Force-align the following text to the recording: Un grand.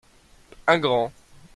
Un 0.65 0.79
grand. 0.79 1.11